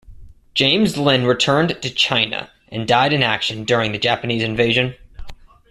[0.55, 4.95] James Lin returned to China and died in action during the Japanese invasion.